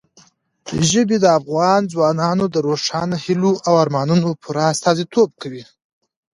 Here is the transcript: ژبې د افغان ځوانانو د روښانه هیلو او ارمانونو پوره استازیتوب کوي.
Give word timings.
ژبې 0.89 1.17
د 1.21 1.25
افغان 1.39 1.81
ځوانانو 1.93 2.45
د 2.49 2.55
روښانه 2.67 3.15
هیلو 3.25 3.51
او 3.67 3.73
ارمانونو 3.83 4.29
پوره 4.41 4.63
استازیتوب 4.73 5.29
کوي. 5.41 5.63